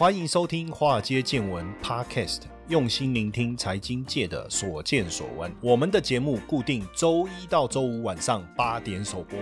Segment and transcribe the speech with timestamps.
[0.00, 5.52] 欢迎收听《华尔街见闻》Podcast，用心聆听财经界的所见所闻。
[5.60, 9.38] 我们的节目固定周一到周五晚上八点首播。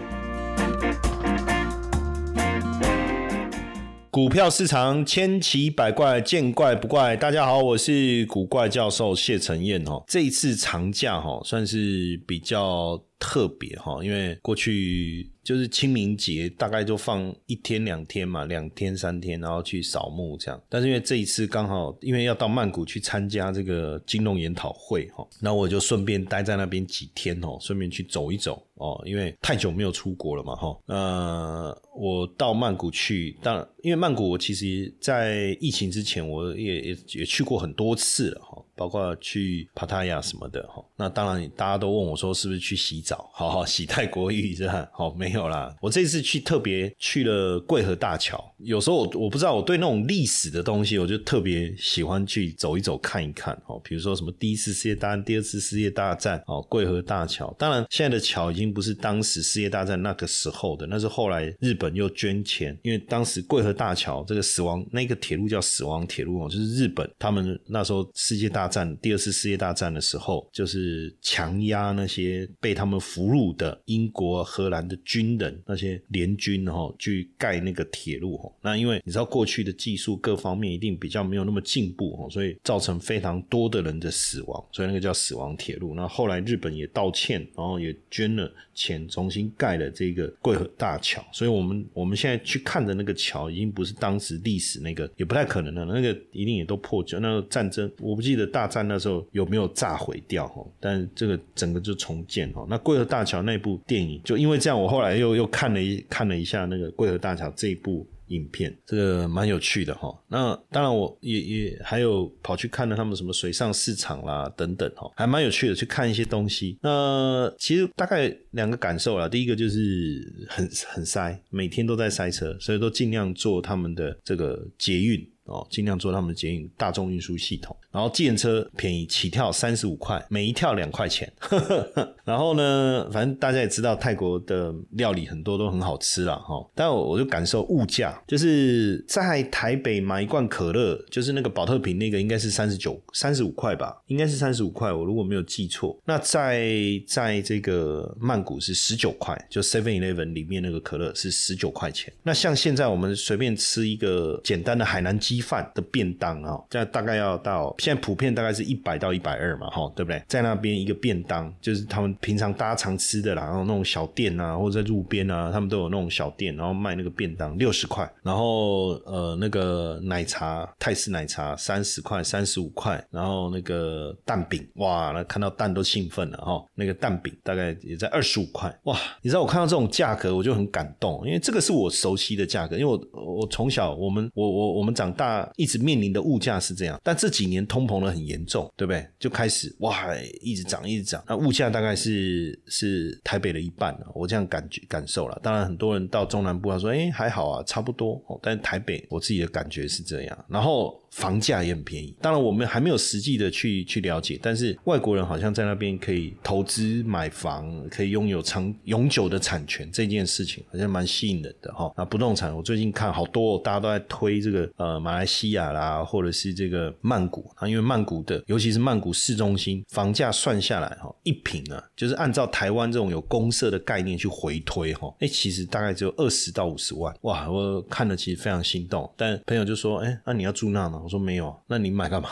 [4.11, 7.17] 股票市场千奇百怪，见怪不怪。
[7.17, 10.03] 大家好，我是古怪教授谢承彦哦。
[10.09, 15.31] 这一次长假哈，算是比较特别哈，因为过去。
[15.49, 20.63] 就是清明节大概就放一天两天嘛，两天三天，然后去扫墓这样。
[20.69, 30.79] 但是因为这一次刚好因为要到曼谷去参加这个金融研讨会哈，那我就顺便待在那边几天哦，顺便去走一走哦，因为太久没有出国了嘛哈。
[30.85, 40.85] 呃，我到曼谷去，当然因为曼谷我其实在疫情之前我也也也去过很多次了哈，包括去帕塔亚什么的哈。
[40.97, 44.89] 那当然大家都问我说是不是去洗澡， 好好洗泰国浴是吧？
[44.93, 45.49] 好没有。
[45.49, 48.39] 啦，我这次去特别去了桂河大桥。
[48.59, 53.81] 有时候我我不知道，我对那种历史的东西，我就特别喜欢去走一走、看一看哦。
[53.83, 57.55] 比如说什么第一次世界大战、第二次世界大战哦，桂河大桥。
[57.59, 75.39] 当然，现在的桥已经不是当时世界大战那个时候的，那是后来日本又捐钱，因为当时桂河大桥这个死亡那个铁路叫死亡铁路哦，就是日本他们那时候世界大战、第二次世界大战的时候，就是强压那些被他们俘虏的英国、荷兰的军。
[75.39, 85.95] 人那些联军哈去盖那个铁路哈，那因为你知道过去的技术各方面一定比较没有那么进步哈，所以造成非常多的人的死亡，所以那个叫死亡铁路。
[85.95, 91.25] 那后来日本也道歉，然后也捐了钱重新盖了这个桂河大桥。
[91.31, 97.21] 所以我们我们现在去看的那个桥已经不是当时历史那个，也不太可能了，那个一定也都破旧。
[97.21, 102.65] 那个战争我不记得大战那时候有没有炸毁掉哈，但这个整个就重建哈。
[102.71, 105.19] 那桂河大桥那部电影就因为这样，我后来。
[105.19, 110.17] 又又看了一看了一下那个桂河大桥这一部影片，这个蛮有趣的哈。
[110.29, 116.79] 那当然我也也还有跑去看了他们什么水上市场啦等等哈，还蛮有趣的去看一些东西。
[116.83, 125.29] 那其实大概两个感受啦，第一个就是很很塞，每天都在塞车，所以都尽量坐他们的这个捷运。
[125.49, 131.31] 哦，尽量做他们的捷运大众运输系统，然后计程车便宜，起跳三十五块，每一跳两块钱。
[132.25, 136.55] 然后呢，反正大家也知道泰国的料理很多都很好吃了哈。
[136.75, 145.99] 但我我就感受物价，就是在台北买一罐可乐，就是那个保特瓶那个应该是三十九、三十五块吧，应该是三十五块，我如果没有记错。
[146.05, 146.71] 那在
[147.07, 152.13] 在这个曼谷是十九块，就 Seven Eleven 里面那个可乐是十九块钱。
[152.23, 155.38] 那像现在我们随便吃一个简单的海南鸡。
[155.41, 160.23] 饭的便当啊，这样大概要到现在普遍大概是一百到一百二嘛，哈，对不对？
[160.29, 185.28] 在那边一个便当，就是他们平常大家常吃的啦，然后那种小店啊，或者在路边啊，他们都有那种小店，然后卖那个便当六十块，然后呃那个奶茶泰式奶茶三十块三十五块，然后那个蛋饼哇，那看到蛋都兴奋了哈，那个蛋饼大概也在二十五块哇，你知道我看到这种价格我就很感动，因为这个是我熟悉的价格，因为我我从小我们我我我们长大。
[185.57, 189.07] 一直面临的物价是这样，但这几年通膨的很严重，对不对？
[189.19, 191.23] 就开始哇，一直涨，一直涨。
[191.27, 195.39] 那物价大概是是台北的一半了，我这样感觉感受了。
[195.43, 198.21] 当然，很多人到中南部他说，哎，还好啊，差不多。
[198.43, 200.45] 但是台北，我自己的感觉是这样。
[200.49, 201.01] 然后。
[201.11, 211.93] 房价也很便宜，当然我们还没有实际的去去了解，但是外国人好像在那边可以投资买房，可以拥有长永久的产权这件事情，好像蛮吸引人的哈。
[211.97, 230.98] 那不动产我最近看好多，大家都在推这个呃马来西亚啦，或者是这个曼谷啊，因为曼谷的尤其是曼谷市中心房价算下来哈，一平啊，就是按照台湾这种有公社的概念去回推哈，哎其实大概只有二十到五十万哇，我看了其实非常心动，但朋友就说，哎，那你要住那吗？
[231.03, 232.29] 我说没有，那你买干嘛？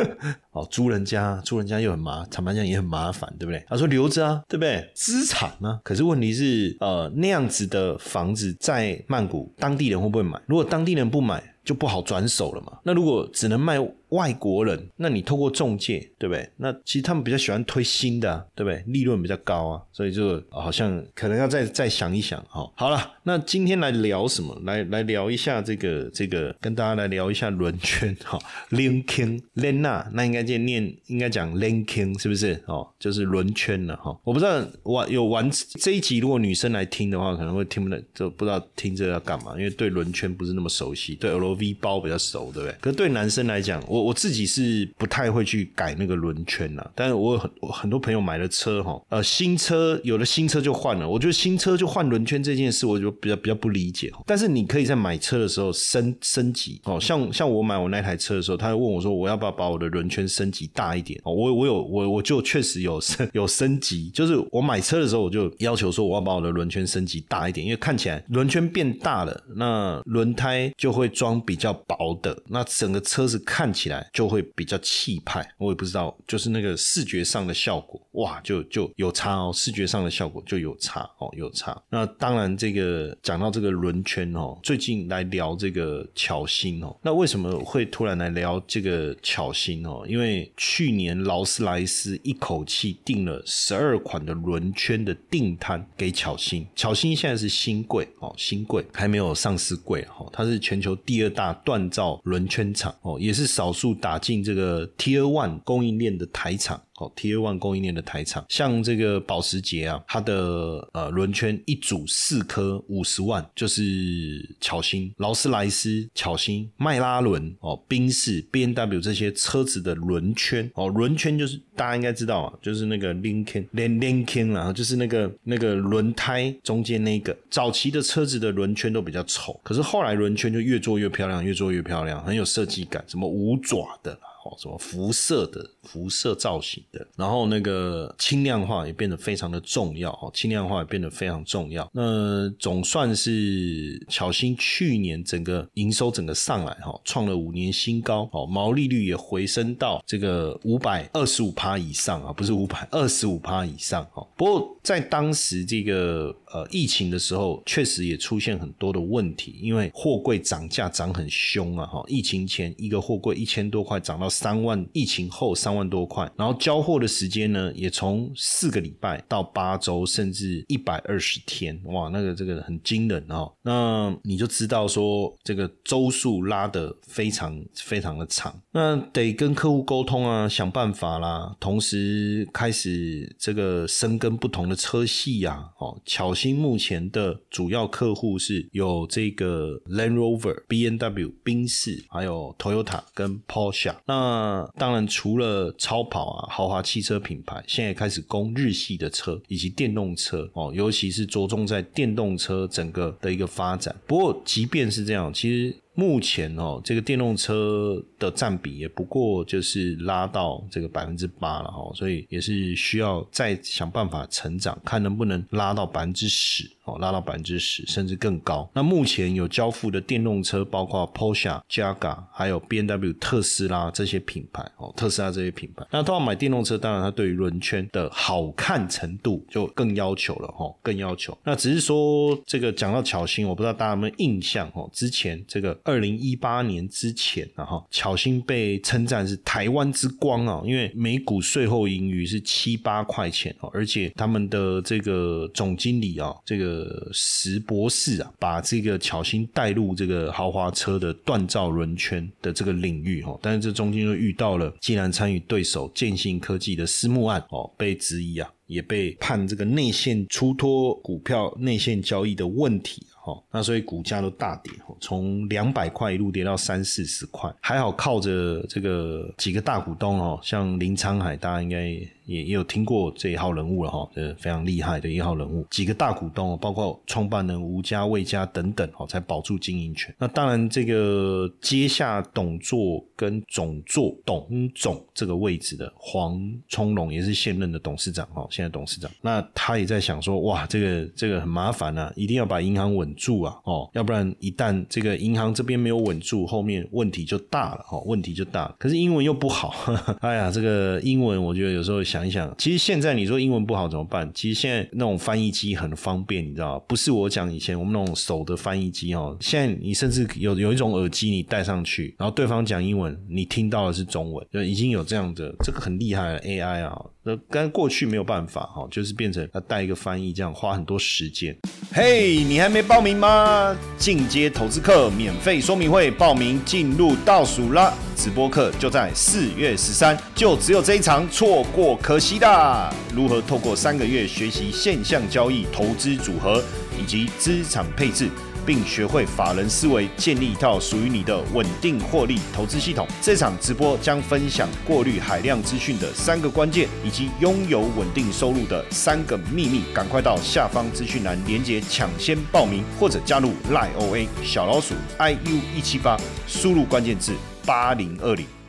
[0.52, 3.64] 哦，租人家，租人家又很麻，坦白讲也很麻烦，对不对？
[3.68, 4.90] 他说留着啊，对不对？
[4.94, 5.80] 资产呢？
[5.82, 10.40] 可是问题是，呃，那样子的房子在曼谷，当地人会不会买？
[10.46, 12.78] 如果当地人不买，就不好转手了嘛。
[12.84, 13.78] 那如果只能卖。
[14.12, 16.48] 外国人，那你透过中介，对不对？
[16.56, 18.82] 那其实他们比较喜欢推新的，对不对？
[18.86, 22.70] 利润比较高啊，所以就好像可能要再再想一想哈。
[22.76, 24.58] 好了，那今天来聊什么？
[24.64, 28.38] 来来聊一下这个这个，跟大家来聊一下轮圈哈。
[28.70, 32.62] Linking Lena，那应该念念应该讲 Linking 是不是？
[32.66, 34.16] 哦，就是轮圈了哈。
[34.24, 35.50] 我不知道玩有玩
[35.80, 42.76] 这一集，如果女生来听的话，可能会听不懂，就不知道听这要干嘛，因为对轮圈不是那么熟悉，对 LV 包比较熟，对不对？
[42.80, 54.10] 可是对男生来讲，我我自己是不太会去改那个轮圈呐，但是我很我很多朋友买了车哈，呃，新车有了新车就换了，我觉得新车就换轮圈这件事，我就比较比较不理解。
[54.26, 75.46] 但是你可以在买车的时候升升级哦，像像我买我那台车的时候，他就问我说我要不要把我的轮圈升级大一点哦，我我有我我就确实有升 有升级，就是我买车的时候我就要求说我要把我的轮圈升级大一点，因为看起来轮圈变大了，那轮胎就会装比较薄的，那整个车子看起来就会比较气派。
[75.58, 81.80] 我也不知道，就是那个视觉上的效果，哇，就就有差哦，视觉上的效果就有差哦，有差。
[81.88, 90.04] 那当然，这个讲到这个轮圈哦，最近来聊这个巧星哦，那为什么会突然来聊这个巧星哦？
[90.06, 106.82] 因为去年劳斯莱斯一口气订了十二款的轮圈的订单给巧星，巧星现在是新贵哦，新贵还没有上市贵哦，它是全球第二大锻造轮圈厂哦，也是少速打进这个 Tier One 供应链的台厂。
[107.14, 134.20] T A One 供应链的台厂，像这个保时捷啊，它的呃轮圈一组四颗五十万，就是巧星、劳斯莱斯、巧星、迈拉伦哦、宾士、B N W 这些车子的轮圈哦，轮圈就是大家应该知道啊，就是那个 Lincoln Lincoln 啊，就是那个那个轮胎中间那个早期的车子的轮圈都比较丑，可是后来轮圈就越做越漂亮，越做越漂亮，很有设计感，什么五爪的啦。
[134.44, 141.88] 哦，什么辐射的辐射造型的，然后那个轻量化也变得非常的重要哦，轻量化也变得非常重要。
[141.92, 154.26] 那总算是巧星去年整个营收整个上来哈，创了五年新高哦，毛利率也回升到这个五百二十五趴以上啊，不是五百二十五趴以上哈。
[154.36, 162.04] 不过在当时这个呃疫情的时候，确实也出现很多的问题，因为货柜涨价涨很凶啊哈。
[162.08, 164.31] 疫情前一个货柜一千多块涨到。
[164.32, 173.52] 三万，疫情后三万多块，然后交货的时间呢，也从四个礼拜到八周，甚至一百二十天，哇，那个这个很惊人哦。
[173.62, 185.70] 那你就知道说，这个周数拉的非常非常的长，那得跟客户沟通啊，想办法啦，同时开始这个深耕不同的车系呀。
[185.78, 193.94] 哦，巧星目前的主要客户是有这个 Land Rover、B N W、宾士，还有 Toyota 跟 Porsche。
[194.06, 203.94] 那那当然，除了超跑啊，豪华汽车品牌，现在开始供日系的车以及电动车哦，尤其是着重在电动车整个的一个发展。
[204.06, 205.76] 不过，即便是这样，其实。
[205.94, 218.68] 目前哦，这个电动车的占比也不过就是拉到这个百分之八了哈，所以也是需要再想办法成长，看能不能拉到百分之十哦，拉到百分之十甚至更高。
[218.72, 225.84] 那目前有交付的电动车，包括 Porsche、j a g a 还有 B N W、特斯拉这些品牌哦，特斯拉这些品牌。
[225.90, 231.36] 那通常买电动车，当然它对于轮圈的好看程度就更要求了哈，更要求。
[231.44, 235.72] 那只是说这个讲到巧星，我不知道大家有没有印象哦，之前这个。
[235.84, 263.06] 二零一八年之前，然后巧小心被称赞是台湾之光啊，因为每股税后盈余是七八块钱哦，而且他们的这个总经理啊，这个石博士啊，把这个巧星带入这个豪华车的锻造轮圈的这个领域哈，但是这中间又遇到了竟然参与对手建信科技的私募案哦，被质疑啊，也被判这个内线出脱股票内线交易的问题。
[263.24, 271.96] 好，那所以股价都大跌，从两百块一路跌到三四十块，还好靠着这个几个大股东哦，像林沧海，大家应该。
[272.24, 280.14] 也也有听过这一号人物了哈，呃，非常厉害的一号人物，几个大股东，包括创办人吴家、魏家等等，哦，才保住经营权。
[280.18, 289.10] 那当然，这个接下董座跟总座董总这个位置的黄聪龙，也是现任的董事长，哦，现在董事长。
[289.20, 298.72] 那他也在想说，哇，这个这个很麻烦啊，一定要把银行稳住啊，哦，要不然一旦这个银行这边没有稳住，后面问题就大了，哦，问题就大。
[298.78, 299.74] 可是英文又不好，
[300.20, 302.02] 哎呀，这个英文我觉得有时候。
[302.12, 304.30] 想一想，其实现在你说英文不好怎么办？
[304.34, 317.00] 其实现在那种翻译机很方便，你知道不是我讲以前我们那种手的翻译机哦，现在你甚至有有一种耳机你戴上去，然后对方讲英文，你听到的是中文，就已经有这样的，这个很厉害的 AI 啊。
[317.24, 321.56] 那跟过去没有办法哈，就是变成要带一个翻译，这样花很多时间。
[321.92, 323.74] 嘿，你还没报名吗？
[323.96, 332.94] 进阶投资课免费说明会报名进入倒数了，直播课就在四月十三，就只有这一场，错过可惜的。
[333.14, 336.62] 如何透过三个月学习现象交易、投资组合
[337.00, 338.28] 以及资产配置？
[338.64, 343.04] 并学会法人思维，建立一套属于你的稳定获利投资系统。
[343.20, 349.82] 这场直播将分享过滤海量资讯的三个关键，以及拥有稳定收入的三个秘密。
[349.92, 356.16] 赶快到下方资讯栏连接抢先报名，或者加入赖 OA 小老鼠 iu 一七八，
[356.46, 357.32] 输入关键字
[357.64, 358.61] 八零二零。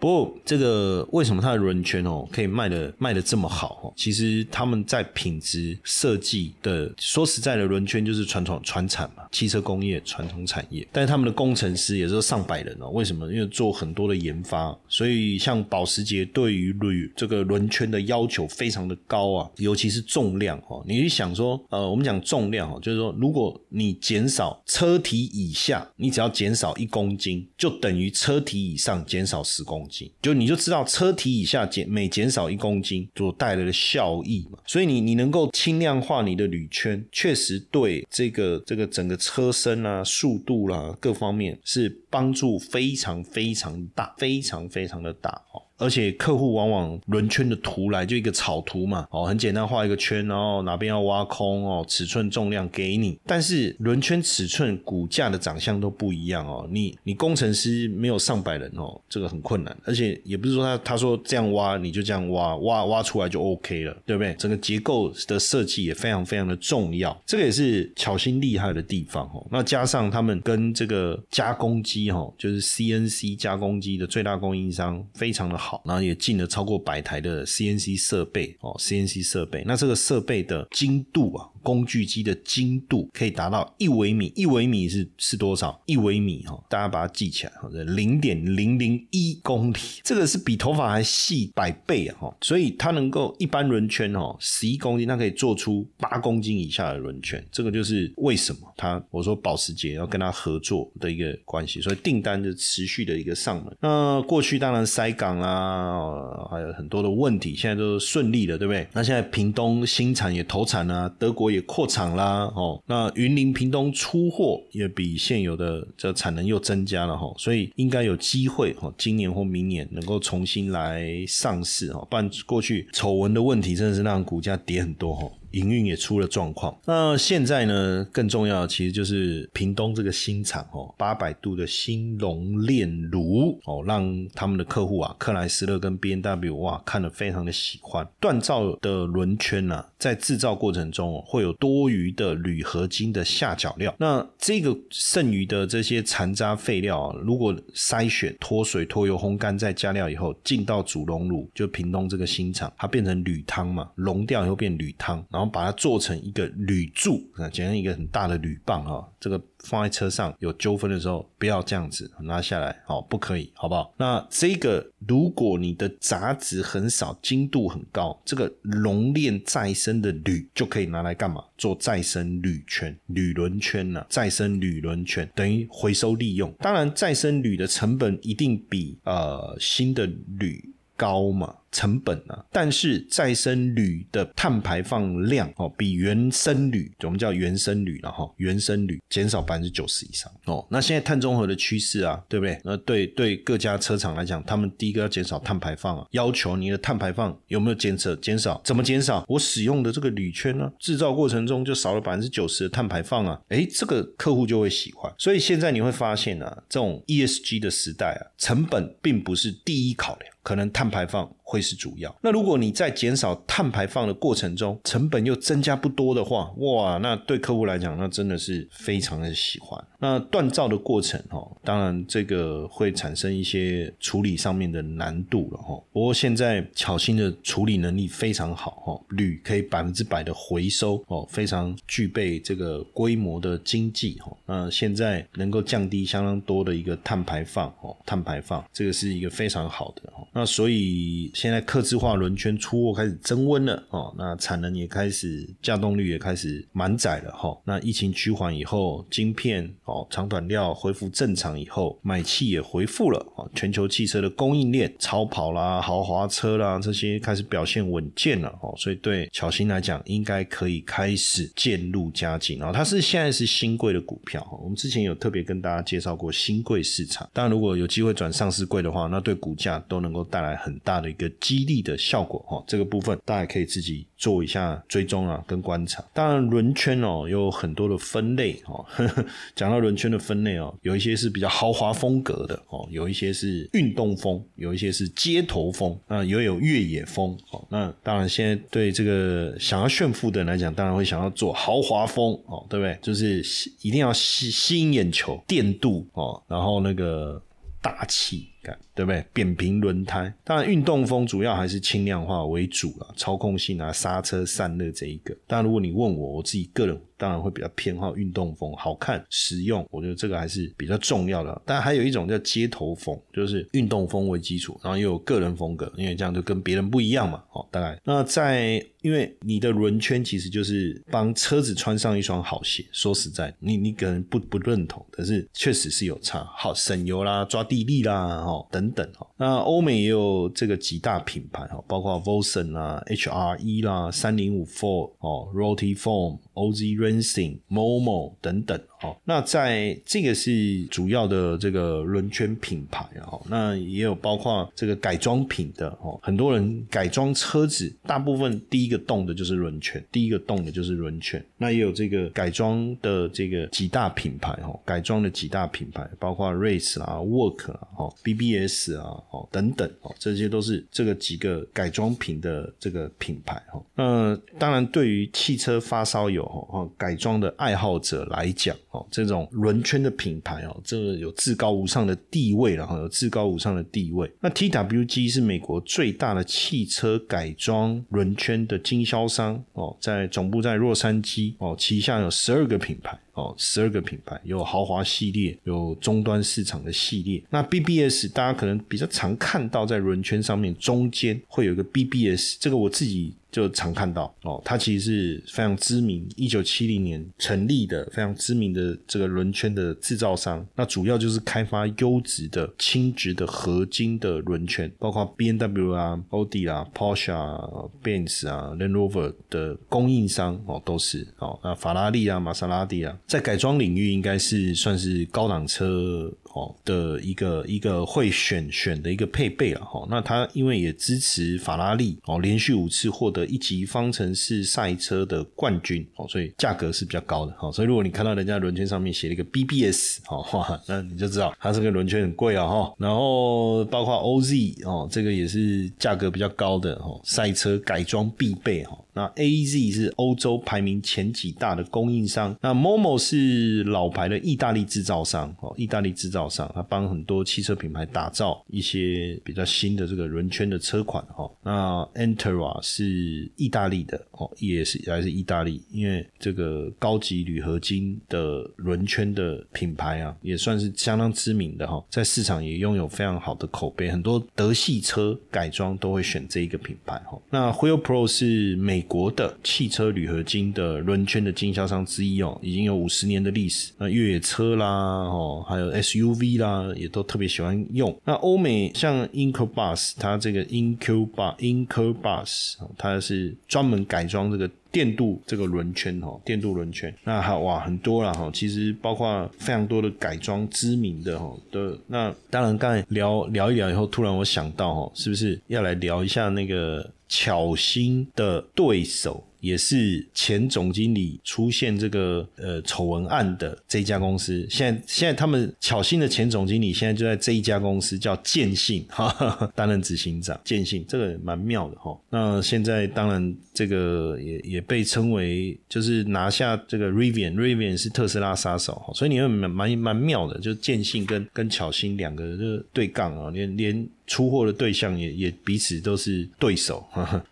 [0.00, 3.92] 不过，这个为什么它的轮圈哦可以卖的卖的这么好哦？
[3.96, 10.86] 其实他们在品质设计的，说实在的，轮圈就是传统传产嘛，汽车工业传统产业。
[10.92, 12.90] 但是他们的工程师也是上百人哦。
[12.90, 13.26] 为什么？
[13.32, 20.80] 因为做很多的研发，所以像保时捷对于铝这个轮圈的要求非常的高啊，尤其是重量哦。
[20.86, 29.87] 你去想说，呃，我们讲重量哦，就是说，如果你减少车体以下，你只要减少一公斤，就等于车体以上减少十公。
[30.20, 45.62] 就你就知道车体以下减每减少一公斤所带来的效益嘛，所以你你能够轻量化你的铝圈，确实对这个这个整个车身啊、速度啦各方面是帮助非常非常大，非常非常的大哦。
[45.78, 53.18] 而且客户往往轮圈的图来就一个草图嘛，哦，很简单画一个圈，然后哪边要挖空哦，尺寸重量给你。
[53.24, 59.74] 但是轮圈尺寸骨架的长相都不一样哦，你你工程师没有上百人哦，这个很困难。
[59.84, 64.34] 而且也不是说他他说这样挖你就这样挖，挖挖出来就 OK 了，对不对？
[64.34, 69.46] 整个结构的设计也非常非常的重要，这个也是巧心厉害的地方哦。
[69.50, 75.67] 那加上他们跟这个加工机哈，就是 CNC 加工机的最大供应商非常的好。
[75.68, 81.46] 好，然后也进了超过百台的 CNC 设备哦，CNC 设备，那这个设备的精度啊。
[81.62, 85.80] 工具机的精度可以达到一微米，一微米是是多少？
[85.86, 92.16] 一微米哈，大家把它记起来，或者零点零零一公里，这个是比头发还细百倍啊！
[92.20, 103.76] 哈，所以它能够一般轮圈哦，十一公斤，它可以做出八公斤以下的轮圈，这个就是为什么它我说保时捷要跟他合作的一个关系，所以订单就持续的一个上门。
[103.80, 108.86] 那过去当然塞港啊，还有很多的问题，现在都顺利了，对不对？
[108.92, 111.47] 那现在屏东新产也投产啊，德国。
[111.50, 125.30] 也扩产啦，哦，那云林、屏东出货也比现有的这产能又增加了哈，所以应该有机会哈，今年或明年能够重新来上市哈，不然过去丑闻的问题真的是让股价跌很多哈。
[125.58, 128.06] 营运也出了状况，那现在呢？
[128.12, 138.06] 更重要的其实就是屏东这个新厂哦，八百度的新熔炼炉哦，让他们的客户啊，克莱斯勒跟 B N W 哇，看了非常的喜欢。
[138.20, 155.24] 锻造的轮圈呢，在制造过程中会有多余的铝合金的下脚料，那这个剩余的这些残渣废料啊，如果筛选脱水脱油烘干再加料以后，进到主熔炉，就屏东这个新厂，它变成铝汤嘛，熔掉以后变铝汤。
[155.30, 163.92] 然后把它做成一个铝柱，啊，简单一个很大的铝棒啊，这个放在车上有纠纷的时候，不要这样子拿下来，好，不可以，好不好？
[163.96, 171.44] 那这个如果你的杂质很少，精度很高，这个熔炼再生的铝就可以拿来干嘛？
[171.56, 174.04] 做再生铝圈、铝轮圈呢？
[174.08, 176.52] 再生铝轮圈等于回收利用。
[176.60, 180.06] 当然，再生铝的成本一定比呃新的
[180.38, 181.54] 铝高嘛。
[181.70, 190.66] 成本啊，但是再生铝的碳排放量哦，比原生铝，我们叫原生铝了哈，原生铝减少百分之九十以上哦。
[190.70, 192.58] 那现在碳中和的趋势啊，对不对？
[192.64, 198.14] 那对对各家车厂来讲，他们第一个要减少碳排放啊，要求你的碳排放有没有减少？
[198.16, 199.24] 减少怎么减少？
[199.28, 205.12] 我使用的这个铝圈呢，制造过程中就少了百分之九十的碳排放啊，诶，这个客户就会喜欢。
[205.18, 211.30] 所以现在你会发现啊，这种 ESG 的时代啊，成本并不是第一考量，可能碳排放。
[211.48, 212.14] 会是主要。
[212.20, 219.82] 那如果你在减少碳排放的过程中，成本又增加不多的话，哇，那对客户来讲，那真的是非常的喜欢。
[219.98, 225.82] 那锻造的过程，哈，当然这个会产生一些处理上面的难度了，哈。
[225.90, 234.36] 不过现在巧心的处理能力非常好，哈，铝可以百分之百的回收，哦，非常具备这个规模的经济，哈。
[234.44, 241.30] 那现在能够降低相当多的一个碳排放，哦，碳排放这个是一个非常好的，那所以。
[241.34, 247.56] 现在刻字化轮圈出货开始增温了哦，那产能也开始，架动率也开始满载了哈。
[247.64, 253.48] 那疫情趋缓以后，晶片哦长短料恢复正常以后，买气也恢复了哦。
[253.54, 258.74] 全球汽车的供应链，超跑啦、豪华车啦这些开始表现稳健了哦。
[258.76, 262.72] 所以对巧心来讲，应该可以开始渐入佳境哦。
[262.74, 267.28] 它是现在是新贵的股票，我们之前有特别跟大家介绍过新贵市场。
[267.32, 271.28] 当然，如果有机会转上市贵的话，那对股价都能够带来很大的一个。
[271.40, 272.62] 激励的效果哈。
[272.66, 276.04] 这个部分大家可以自己做一下追踪啊，跟观察。
[276.12, 278.84] 当然，轮圈哦有很多的分类哦。
[279.54, 287.64] 讲到轮圈的分类哦，有一些是比较豪华风格的哦，有一些是运动风，有一些是街头风，那也有越野风哦。
[287.70, 292.98] 那当然，现在对这个想要炫富的人来讲，当然会想要做豪华风哦，对不对？
[293.00, 293.44] 就是
[293.82, 297.40] 一定要吸吸引眼球、电镀哦，然后那个
[297.80, 298.48] 大气。
[298.94, 299.24] 对不对？
[299.32, 305.36] 扁平轮胎，当然运动风主要还是轻量化为主了，操控性啊、刹车、散热这一个。
[305.46, 311.62] 当然，如果你问我，我自己个人当然会比较偏好运动风，好看、实用，我觉得这个还是比较重要的。
[311.64, 317.42] 但还有一种叫街头风，就是运动风为基础，然后又有个人风格，因为这样就跟别人不一样嘛。
[317.52, 322.84] 哦，大概那在因为你的轮圈其实就是帮车子穿上一双好鞋。
[322.92, 328.88] 说实在，你你可能不不认同，但是确实是有差，好省油啦、抓地力啦，哦等。
[328.88, 338.80] 等哈，那欧美也有这个几大品牌哈，包括 Volson 啊、HRE 啦、三零五 Four 哦、Rotiform、OZ Racing、Momo 等等。
[339.00, 346.18] 好，那在这个是主要的这个轮圈品牌啊，那也有包括这个改装品的哦。
[346.20, 351.42] 很多人改装车子，大部分第一个动的就是轮圈，第一个动的就是轮圈。
[351.56, 363.80] 那也有这个改装的这个几大品牌哦，改装的几大品牌，包括 Race 啊、Work 啊、哦 BBS 啊、哦等等哦，这些都是这个几个改装品的这个品牌哈。
[363.94, 368.76] 那当然，对于汽车发烧友哈改装的爱好者来讲。
[368.90, 374.30] 哦，这种轮圈的品牌哦，这个有至高无上的地位了哈，有至高无上的地位。
[374.40, 383.18] 那 TWG 是美国最大的汽车改装轮圈的经销商哦，在总部在洛杉矶哦，旗下有十二个品牌。
[383.34, 387.40] 哦，十二个品牌有豪华系列，有终端市场的系列。
[387.50, 394.60] 那 BBS 大家可能比较常看到在轮圈上面中间会有一个 BBS，这个我自己就常看到哦。
[394.64, 400.64] 它其实是非常知名，一九七零年成立的非常知名的这个轮圈的制造商。
[400.76, 407.58] 那主要就是开发优质的轻质的合金的轮圈，包括 B N W 啊、奥迪啊、Porsche 啊、
[408.02, 411.58] Benz 啊、Land Rover 的供应商哦，都是哦。
[411.64, 413.18] 那法拉利啊、玛莎拉蒂啊。
[413.26, 420.06] 在改装领域，应该是算是高档车哦的一个一个会选选的一个配备了哈。
[420.10, 427.70] 那它因为也支持法拉利哦，连续五次获得一级方程式赛车的冠军哦，所以价格是比较高的哈。
[427.70, 432.92] 所以如果你看到人家轮圈上面写了一个 BBS 哦， 哇，那你就知道它这个轮圈很贵啊哈。
[432.98, 438.98] 然后包括 OZ 哦，这个也是价格比较高的哦，赛车改装必备哈。
[439.14, 451.50] 那 A Z 是欧洲排名前几大的供应商，那 Momo 是老牌的意大利制造商哦，意大利制造上，他帮很多汽车品牌打造一些比较新的这个轮圈的车款哈。
[451.64, 467.36] 那 Entera 是意大利的哦，也是还是意大利，因为这个高级铝合金的轮圈的品牌啊，也算是相当知名的哈，在市场也拥有非常好的口碑，很多德系车改装都会选这一个品牌哈。
[467.50, 469.08] 那 Wheel Pro 是美。
[469.08, 473.90] 国的汽车铝合金的轮圈的经销商之一哦，已经有五十年的历史。
[473.96, 478.16] 那越野车啦，哦，还有 SUV UV 啦，也都特别喜欢用。
[478.24, 487.14] 那欧美像 Incubus，它这个 Incubus Incubus，它是专门改装这个电镀这个轮圈哈，电镀轮圈。
[487.24, 491.98] 那好哇很多了哈，其实包括非常多的改装知名的哈的。
[492.06, 497.10] 那当然刚才聊聊一聊以后，突然我想到哈，是不是要来聊一下那个？
[497.30, 499.44] 巧心的对手。
[499.60, 512.16] 也是前总经理出现这个呃丑闻案的这一家公司，现在现在他们巧心的前总经理现在就在这一家公司叫建信 哈担任执行长，建信这个蛮妙的哈。
[512.30, 527.04] 那现在当然这个也也被称为就是拿下这个 Rivian，Rivian 是特斯拉杀手哈，所以你会蛮蛮蛮妙的，就建信跟跟巧心两个就对杠啊，连连出货的对象也也彼此都是对手，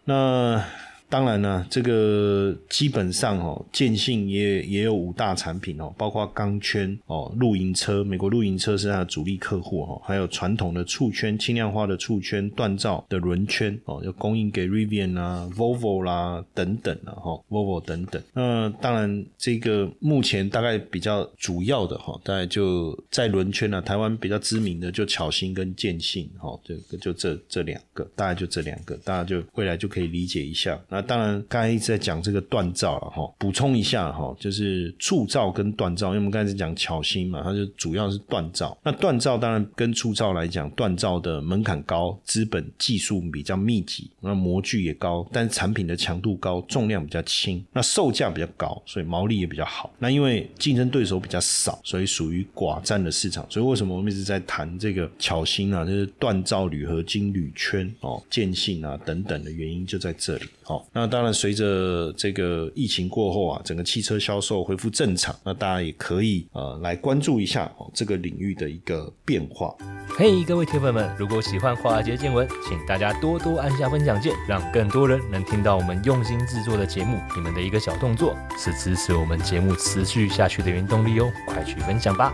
[0.05, 0.65] 那。
[1.09, 18.21] 当然呢，这个基本上哦，建信也也有五大产品哦，包括钢圈哦，露营车，美国露营车是它的主力客户哦，还有传统的触圈，轻量化的触圈，锻造的轮圈哦，要供应给 Rivian 啊、Volvo 啦等等啊哈，Volvo 等等。
[18.33, 30.77] 那当然，这个目前大概比较主要的哈，大概就在轮圈呢，台湾比较知名的就巧星跟建信哈，这个就这这两个，大概就这两个，大家就未来就可以理解一下。
[30.97, 38.75] 那当然，刚才一直在讲这个锻造了哈，补充一下哈，就是铸造跟锻造，因为我们刚才讲巧芯嘛，它就主要是锻造。
[38.83, 49.93] 那锻造当然跟铸造来讲，锻造的门槛高，资本技术比较密集，那模具也高，但是产品的强度高，重量比较轻，那售价比较高，所以毛利也比较好。
[49.99, 53.45] 那因为竞争对手比较少，所以属于寡占的市场。
[53.51, 60.47] 所以为什么我们一直在谈这个巧芯啊，就是锻造铝合金铝圈哦，建信啊等等的原因就在这里。
[60.67, 69.75] 哦，那当然随着这个疫情过后啊，整个汽车销售恢复正常，那大家也可以呃来关注一下哦这个领域的一个变化。
[70.17, 77.19] 嘿，各位铁粉们，如果喜欢华尔街见闻，请大家多多按下分享键，让更多人能听到我们用心制作的节目。
[77.35, 82.33] 你们的一个小动作，是支持我们节目持续下去的原动力哦，快去分享吧！